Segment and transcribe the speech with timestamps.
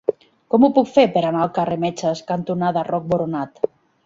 [0.53, 3.65] Com ho puc fer per anar al carrer Metges cantonada Roc Boronat?